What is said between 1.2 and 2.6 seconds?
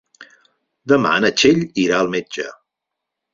na Txell irà al metge.